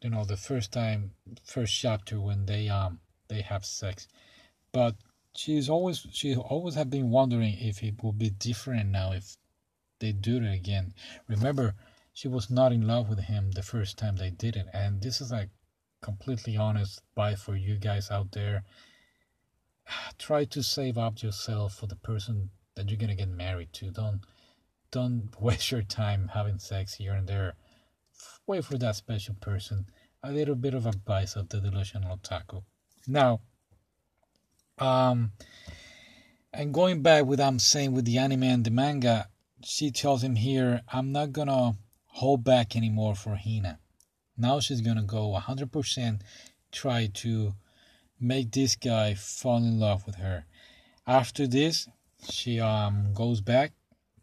[0.02, 1.12] You know, the first time,
[1.42, 4.06] first chapter when they um they have sex,
[4.72, 4.94] but
[5.34, 9.36] she's always she always have been wondering if it will be different now if
[10.00, 10.92] they do it again.
[11.28, 11.74] Remember,
[12.12, 15.20] she was not in love with him the first time they did it, and this
[15.20, 15.48] is like
[16.02, 18.64] completely honest by for you guys out there.
[20.18, 23.90] Try to save up yourself for the person that you're gonna get married to.
[23.90, 24.20] Don't
[24.90, 27.54] don't waste your time having sex here and there.
[28.46, 29.86] Wait for that special person.
[30.22, 32.64] A little bit of advice of the delusional taco.
[33.06, 33.40] Now,
[34.78, 35.32] um,
[36.52, 39.28] and going back with I'm saying with the anime and the manga,
[39.64, 43.78] she tells him here, I'm not gonna hold back anymore for Hina.
[44.36, 46.20] Now she's gonna go 100%
[46.70, 47.54] try to
[48.20, 50.46] make this guy fall in love with her.
[51.06, 51.88] After this,
[52.22, 53.72] she um goes back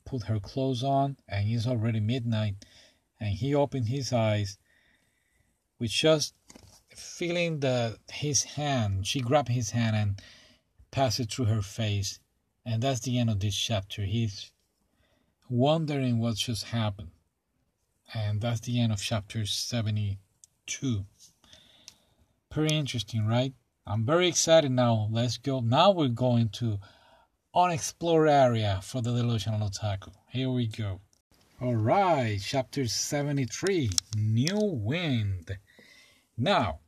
[0.05, 2.55] put her clothes on, and it's already midnight,
[3.19, 4.57] and he opened his eyes
[5.79, 6.33] with just
[6.89, 10.21] feeling the his hand, she grabbed his hand and
[10.91, 12.19] passed it through her face.
[12.65, 14.03] And that's the end of this chapter.
[14.03, 14.51] He's
[15.49, 17.11] wondering what just happened.
[18.13, 21.05] And that's the end of chapter 72.
[22.49, 23.53] Pretty interesting, right?
[23.85, 25.09] I'm very excited now.
[25.11, 25.59] Let's go.
[25.59, 26.79] Now we're going to
[27.55, 30.11] unexplored area for the delusional otaku.
[30.29, 30.99] Here we go.
[31.61, 35.57] Alright, chapter 73 New Wind.
[36.37, 36.79] Now,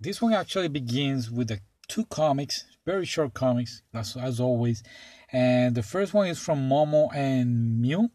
[0.00, 4.82] this one actually begins with the two comics, very short comics, as, as always.
[5.30, 8.08] And the first one is from Momo and Miu.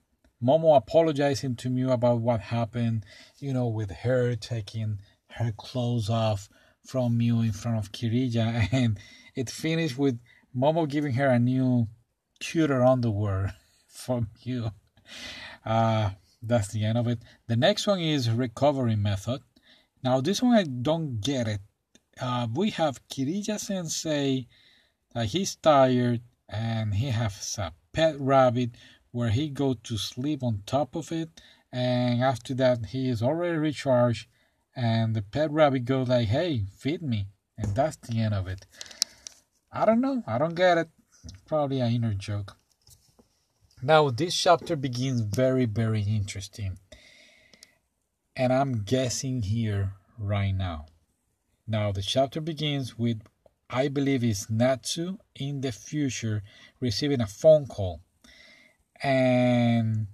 [0.43, 3.05] Momo apologizing to Miu about what happened,
[3.37, 4.97] you know, with her taking
[5.33, 6.49] her clothes off
[6.87, 8.67] from Miu in front of Kiriya.
[8.71, 8.97] And
[9.35, 10.17] it finished with
[10.55, 11.87] Momo giving her a new
[12.39, 13.55] cuter underwear
[13.87, 14.71] from you.
[15.65, 16.11] Uh,
[16.41, 17.19] that's the end of it.
[17.47, 19.41] The next one is recovery method.
[20.03, 21.61] Now this one I don't get it.
[22.19, 24.47] Uh, we have Kiriya Sensei
[25.13, 28.71] that he's tired and he has a pet rabbit
[29.11, 31.29] where he go to sleep on top of it
[31.71, 34.27] and after that he is already recharged
[34.75, 38.65] and the pet rabbit goes like hey feed me and that's the end of it
[39.71, 40.23] I don't know.
[40.27, 40.89] I don't get it.
[41.47, 42.57] Probably an inner joke.
[43.81, 46.77] Now, this chapter begins very, very interesting.
[48.35, 50.85] And I'm guessing here right now.
[51.67, 53.21] Now, the chapter begins with,
[53.69, 56.43] I believe, is Natsu in the future
[56.79, 58.01] receiving a phone call.
[59.01, 60.07] And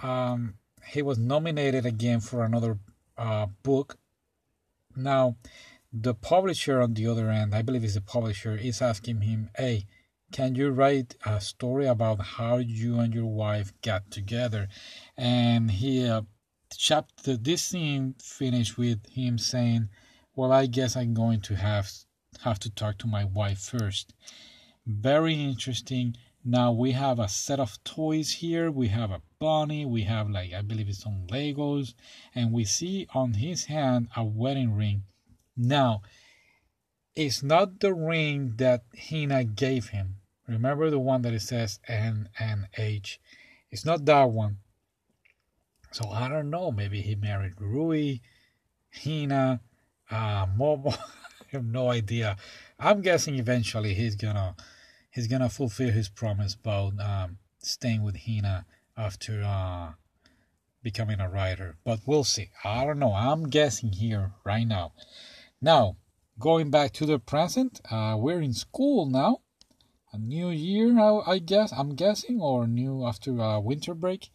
[0.00, 0.54] um,
[0.86, 2.78] he was nominated again for another
[3.16, 3.98] uh, book.
[4.96, 5.36] Now,
[5.92, 9.86] the publisher on the other end, I believe is the publisher, is asking him, "Hey,
[10.30, 14.68] can you write a story about how you and your wife got together?"
[15.16, 16.22] And he, uh,
[16.76, 19.88] chapter this scene finished with him saying,
[20.36, 21.90] "Well, I guess I'm going to have
[22.40, 24.12] have to talk to my wife first."
[24.84, 26.16] Very interesting.
[26.44, 28.70] Now we have a set of toys here.
[28.70, 29.86] We have a bunny.
[29.86, 31.94] We have like I believe it's some Legos,
[32.34, 35.04] and we see on his hand a wedding ring
[35.58, 36.02] now,
[37.14, 40.16] it's not the ring that Hina gave him.
[40.46, 43.20] Remember the one that it says N and H.
[43.70, 44.58] It's not that one.
[45.90, 46.70] So I don't know.
[46.70, 48.18] Maybe he married Rui,
[49.04, 49.60] Hina,
[50.10, 50.96] uh, Momo.
[51.40, 52.36] I have no idea.
[52.78, 54.54] I'm guessing eventually he's gonna
[55.10, 58.64] he's gonna fulfill his promise about um, staying with Hina
[58.96, 59.92] after uh,
[60.82, 61.76] becoming a writer.
[61.84, 62.50] But we'll see.
[62.64, 63.12] I don't know.
[63.12, 64.92] I'm guessing here right now.
[65.60, 65.96] Now,
[66.38, 69.40] going back to the present, uh, we're in school now.
[70.12, 71.72] A new year, I, I guess.
[71.72, 74.30] I'm guessing, or new after a winter break,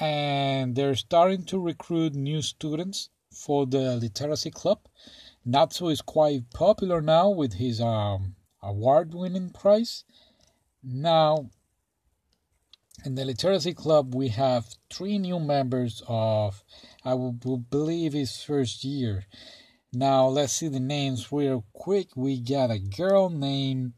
[0.00, 4.80] and they're starting to recruit new students for the literacy club.
[5.44, 10.04] Natsu is quite popular now with his um, award-winning prize.
[10.82, 11.50] Now,
[13.04, 16.64] in the literacy club, we have three new members of,
[17.04, 19.26] I will believe, his first year.
[19.92, 22.16] Now, let's see the names real quick.
[22.16, 23.94] We got a girl named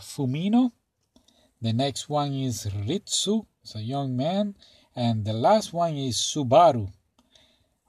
[0.00, 0.72] Fumino.
[1.62, 4.56] The next one is Ritsu, it's a young man.
[4.96, 6.92] And the last one is Subaru.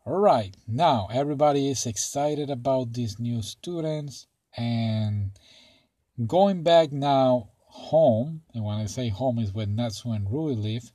[0.05, 4.27] Alright, now everybody is excited about these new students.
[4.55, 5.31] And
[6.27, 10.91] going back now home, and when I say home is where Natsu and Rui live.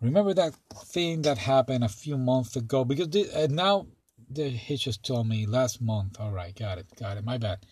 [0.00, 2.84] Remember that thing that happened a few months ago?
[2.84, 3.86] Because uh, now
[4.34, 6.20] he just told me last month.
[6.20, 7.24] All right, got it, got it.
[7.24, 7.66] My bad.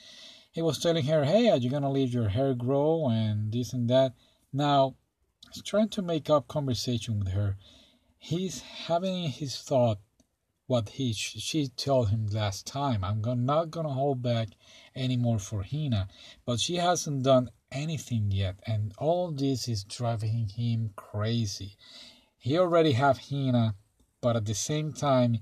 [0.51, 3.89] He was telling her, "Hey, are you gonna leave your hair grow and this and
[3.89, 4.15] that?"
[4.53, 4.97] Now,
[5.53, 7.57] he's trying to make up conversation with her.
[8.19, 9.99] He's having his thought
[10.67, 13.03] what he she told him last time.
[13.03, 14.51] I'm not gonna hold back
[14.95, 16.09] anymore for Hina,
[16.45, 21.77] but she hasn't done anything yet, and all this is driving him crazy.
[22.39, 23.75] He already have Hina,
[24.21, 25.39] but at the same time,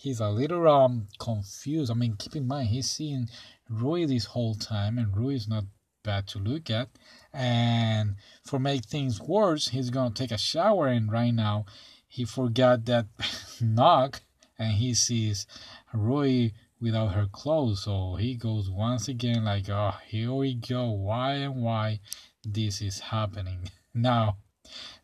[0.00, 1.90] he's a little um confused.
[1.90, 3.28] I mean, keep in mind he's seeing
[3.68, 5.64] Rui this whole time, and Rui is not
[6.02, 6.88] bad to look at.
[7.32, 11.66] And for make things worse, he's gonna take a shower, and right now
[12.08, 13.06] he forgot that
[13.60, 14.22] knock,
[14.58, 15.46] and he sees
[15.92, 17.84] Rui without her clothes.
[17.84, 20.90] So he goes once again like, oh, here we go.
[20.90, 22.00] Why and why
[22.42, 23.70] this is happening?
[23.92, 24.36] Now,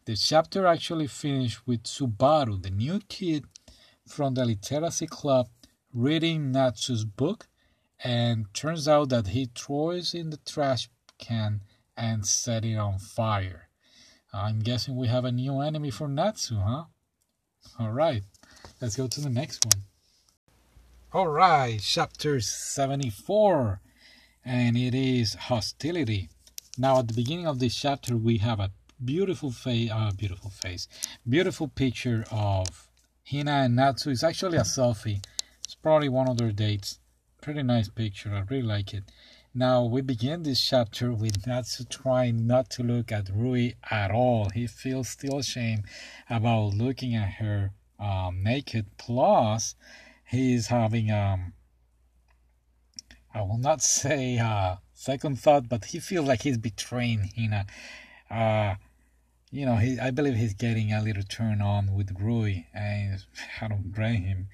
[0.05, 3.47] the chapter actually finished with Subaru, the new kid
[4.07, 5.49] from the literacy club,
[5.93, 7.49] reading Natsu's book,
[8.03, 10.89] and turns out that he throws in the trash
[11.19, 11.63] can
[11.97, 13.69] and set it on fire.
[14.33, 16.85] I'm guessing we have a new enemy for Natsu, huh?
[17.79, 18.23] All right,
[18.81, 19.85] let's go to the next one.
[21.13, 23.81] All right, chapter 74,
[24.45, 26.29] and it is hostility.
[26.77, 28.71] Now, at the beginning of this chapter, we have a
[29.03, 30.89] beautiful face, uh, beautiful face,
[31.27, 32.86] beautiful picture of
[33.31, 34.11] Hina and Natsu.
[34.11, 35.25] It's actually a selfie.
[35.65, 37.01] It's probably one of their dates.
[37.41, 38.33] Pretty nice picture.
[38.33, 39.05] I really like it.
[39.53, 44.51] Now we begin this chapter with Natsu trying not to look at Rui at all.
[44.51, 45.85] He feels still ashamed
[46.31, 48.87] about looking at her um, naked.
[48.97, 49.75] Plus,
[50.25, 51.53] he's having um
[53.35, 57.67] I will not say uh second thought, but he feels like he's betraying Hina.
[58.31, 58.75] Uh
[59.57, 63.25] you know, he I believe he's getting a little turn on with Rui and
[63.63, 64.49] I don't blame him.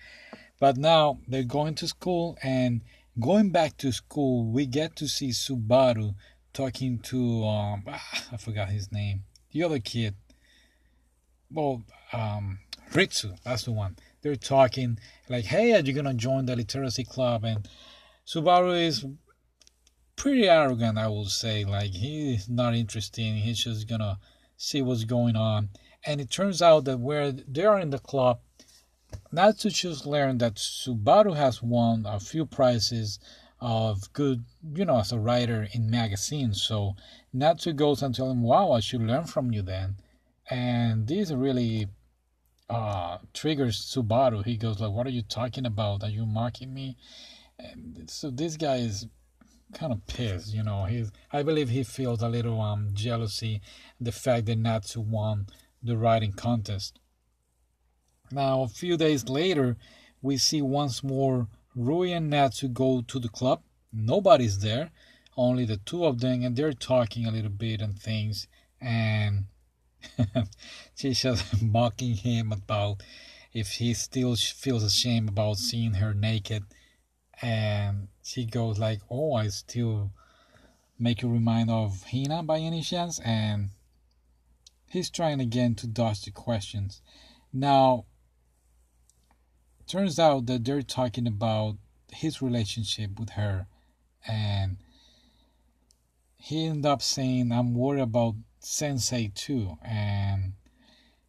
[0.60, 2.82] But now they're going to school and
[3.18, 6.14] going back to school we get to see Subaru
[6.52, 7.82] talking to um
[8.32, 9.24] I forgot his name.
[9.50, 10.14] The other kid.
[11.50, 12.60] Well, um
[12.92, 17.44] Ritsu, that's the one they're talking like, "Hey, are you gonna join the literacy club?"
[17.44, 17.68] And
[18.24, 19.04] Subaru is
[20.14, 21.64] pretty arrogant, I will say.
[21.64, 23.34] Like he's not interested.
[23.34, 24.20] He's just gonna
[24.62, 25.70] see what's going on.
[26.06, 28.40] And it turns out that where they are in the club,
[29.32, 33.18] Natsu just learned that Subaru has won a few prizes
[33.60, 34.44] of good,
[34.74, 36.62] you know, as a writer in magazines.
[36.62, 36.94] So
[37.32, 39.96] Natsu goes and tells him, "Wow, I should learn from you then."
[40.48, 41.88] And this really
[42.70, 44.44] uh, triggers Subaru.
[44.44, 46.02] He goes like, "What are you talking about?
[46.04, 46.96] Are you mocking me?"
[47.58, 49.06] And so this guy is
[49.72, 50.54] kind of pissed.
[50.54, 51.10] You know, he's.
[51.32, 53.60] I believe he feels a little um jealousy
[54.00, 55.46] the fact that Natsu won
[55.82, 56.98] the writing contest.
[58.30, 59.76] Now, a few days later,
[60.22, 63.62] we see once more Rui and Natsu go to the club.
[63.92, 64.90] Nobody's there,
[65.36, 68.46] only the two of them, and they're talking a little bit and things.
[68.80, 69.46] And
[70.94, 73.02] she's just mocking him about
[73.52, 76.64] if he still feels ashamed about seeing her naked
[77.42, 80.12] and she goes like oh i still
[80.98, 83.70] make you remind of hina by any chance and
[84.92, 87.00] he's trying again to dodge the questions.
[87.52, 88.04] Now
[89.86, 91.76] turns out that they're talking about
[92.12, 93.66] his relationship with her
[94.26, 94.76] and
[96.36, 100.52] he ended up saying i'm worried about sensei too, and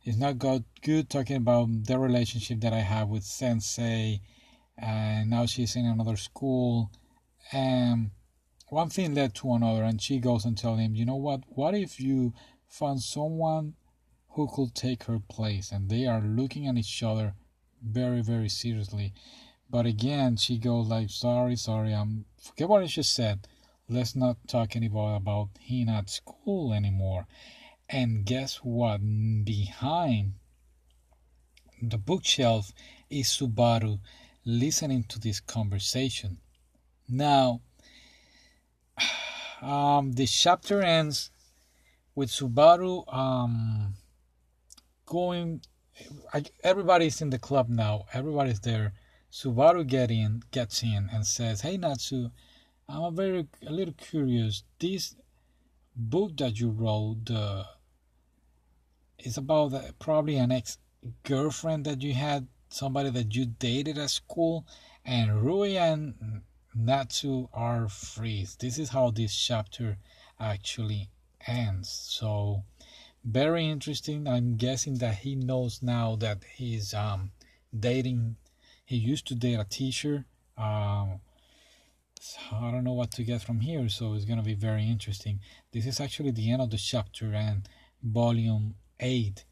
[0.04, 4.22] it's not good, good talking about the relationship that I have with sensei,
[4.78, 6.92] and now she's in another school,
[7.52, 8.12] and
[8.70, 11.42] one thing led to another, and she goes and tells him, you know what?
[11.48, 12.34] What if you
[12.68, 13.76] found someone
[14.30, 15.72] who could take her place?
[15.72, 17.36] And they are looking at each other
[17.84, 19.14] very, very seriously.
[19.70, 23.48] But again, she goes like, sorry, sorry, I'm forget what I just said.
[23.90, 27.28] Let's not talk anymore about Hina at school anymore.
[27.90, 29.02] And guess what?
[29.44, 30.34] Behind
[31.82, 32.72] the bookshelf
[33.10, 34.00] is Subaru
[34.46, 36.38] listening to this conversation.
[37.08, 37.62] Now,
[39.62, 41.32] um, the chapter ends
[42.16, 43.96] with Subaru um,
[45.06, 45.62] going.
[46.34, 48.06] I, everybody's in the club now.
[48.14, 48.94] Everybody's there.
[49.32, 52.32] Subaru get in, gets in and says, "Hey Natsu,
[52.88, 54.64] I'm a very a little curious.
[54.80, 55.16] This
[55.96, 57.64] book that you wrote uh,
[59.20, 60.78] is about uh, probably an ex
[61.24, 64.66] girlfriend that you had, somebody that you dated at school,
[65.06, 66.42] and Rui and
[66.76, 68.56] Natsu are freeze.
[68.56, 69.98] This is how this chapter
[70.40, 71.10] actually
[71.46, 71.90] ends.
[71.90, 72.64] So
[73.24, 74.28] very interesting.
[74.28, 77.32] I'm guessing that he knows now that he's um,
[77.78, 78.38] dating.
[78.86, 80.26] He used to date a teacher.
[80.58, 81.20] Um,
[82.20, 85.40] so I don't know what to get from here, so it's gonna be very interesting.
[85.72, 87.68] This is actually the end of the chapter and
[88.02, 89.46] volume eight.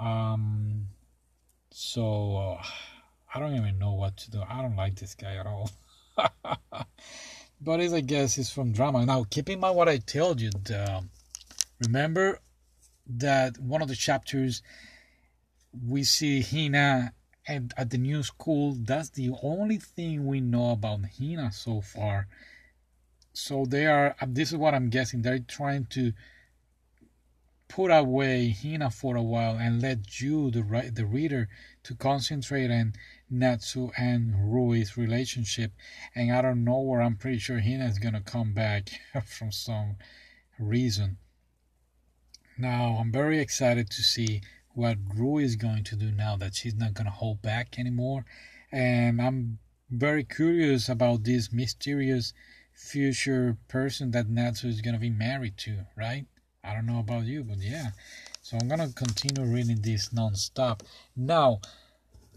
[0.00, 0.88] Um,
[1.76, 2.62] so uh,
[3.34, 4.40] I don't even know what to do.
[4.48, 5.68] I don't like this guy at all.
[7.60, 9.04] but as I guess it's from drama.
[9.04, 10.50] Now, keep in mind what I told you.
[10.50, 11.02] The,
[11.84, 12.38] remember
[13.08, 14.62] that one of the chapters
[15.84, 17.12] we see Hina
[17.48, 18.76] at, at the new school.
[18.78, 22.28] That's the only thing we know about Hina so far.
[23.32, 24.14] So they are.
[24.24, 25.22] This is what I'm guessing.
[25.22, 26.12] They're trying to
[27.68, 31.48] put away Hina for a while and let you, the the reader,
[31.84, 32.94] to concentrate on
[33.30, 35.72] Natsu and Rui's relationship.
[36.14, 38.90] And I don't know where I'm pretty sure Hina is gonna come back
[39.26, 39.96] from some
[40.58, 41.18] reason.
[42.56, 44.42] Now, I'm very excited to see
[44.74, 48.24] what Rui is going to do now that she's not gonna hold back anymore.
[48.70, 49.58] And I'm
[49.90, 52.32] very curious about this mysterious
[52.72, 56.26] future person that Natsu is gonna be married to, right?
[56.64, 57.90] I don't know about you, but yeah.
[58.40, 60.82] So I'm gonna continue reading this non-stop.
[61.14, 61.60] Now,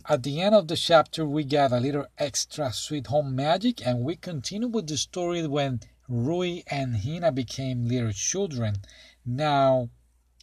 [0.10, 4.02] at the end of the chapter, we get a little extra sweet home magic, and
[4.02, 8.78] we continue with the story when Rui and Hina became little children.
[9.26, 9.90] Now,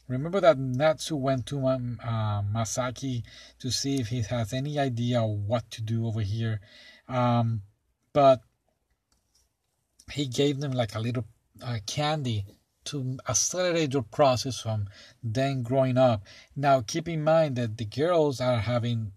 [0.09, 3.23] remember that Natsu went to um, uh, Masaki
[3.59, 6.61] to see if he has any idea what to do over here,
[7.09, 7.63] um,
[8.13, 8.43] but
[10.13, 11.25] he gave them like a little
[11.63, 12.45] uh, candy
[12.85, 14.89] to accelerate your process from
[15.23, 16.23] then growing up.
[16.55, 19.13] Now, keep in mind that the girls are having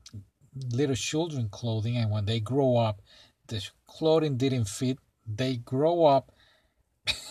[0.71, 3.01] little children clothing, and when they grow up,
[3.47, 4.97] the clothing didn't fit.
[5.25, 6.31] They grow up,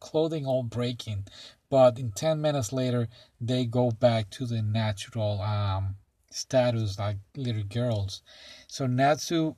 [0.00, 1.26] clothing all breaking,
[1.68, 3.08] but in 10 minutes later,
[3.40, 5.96] they go back to the natural um,
[6.30, 8.22] status like little girls.
[8.68, 9.56] So, Natsu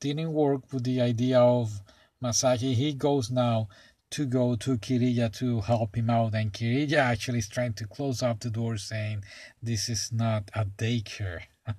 [0.00, 1.82] didn't work with the idea of
[2.22, 2.74] Masaki.
[2.74, 3.68] He goes now
[4.10, 8.22] to go to Kiriya to help him out, and Kiriya actually is trying to close
[8.22, 9.24] up the door, saying,
[9.62, 11.42] "This is not a daycare."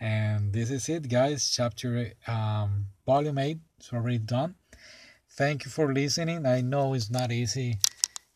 [0.00, 1.50] and this is it, guys.
[1.50, 4.54] Chapter um, volume eight is already done.
[5.30, 6.46] Thank you for listening.
[6.46, 7.78] I know it's not easy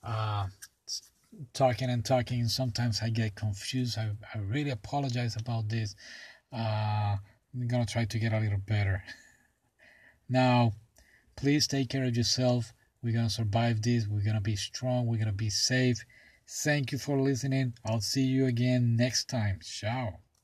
[0.03, 0.47] uh,
[1.53, 2.47] talking and talking.
[2.49, 3.99] Sometimes I get confused.
[3.99, 5.95] I, I really apologize about this.
[6.53, 7.16] Uh,
[7.55, 9.03] I'm gonna try to get a little better.
[10.29, 10.73] now,
[11.37, 14.07] please take care of yourself we're going to survive this.
[14.09, 15.07] We're going to be strong.
[15.07, 16.05] We're going to be safe.
[16.48, 17.74] Thank you for listening.
[17.84, 19.61] I'll see you again next time.
[19.62, 20.22] Ciao.